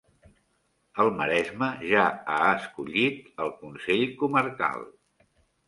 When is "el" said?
1.03-1.11, 3.47-3.55